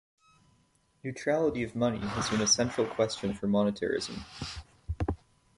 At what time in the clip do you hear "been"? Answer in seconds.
2.31-2.41